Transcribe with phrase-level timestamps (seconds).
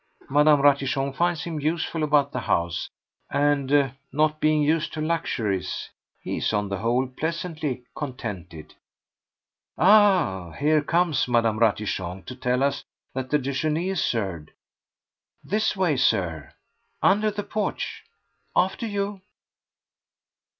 [0.31, 2.89] Madame Ratichon finds him useful about the house,
[3.29, 8.73] and, not being used to luxuries, he is on the whole pleasantly contented.
[9.77, 12.83] Ah, here comes Madame Ratichon to tell us
[13.13, 14.49] that the déjeuner is served!
[15.43, 16.51] This way, Sir,
[17.03, 18.03] under the porch....
[18.55, 19.21] After you!